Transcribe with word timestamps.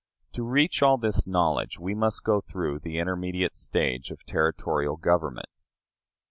To 0.33 0.41
reach 0.41 0.81
all 0.81 0.97
this 0.97 1.27
knowledge, 1.27 1.77
we 1.77 1.93
must 1.93 2.23
go 2.23 2.41
through 2.41 2.79
the 2.79 2.97
intermediate 2.97 3.55
stage 3.55 4.09
of 4.09 4.25
territorial 4.25 4.97
government. 4.97 5.45